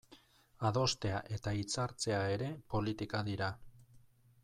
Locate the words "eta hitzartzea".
1.37-2.25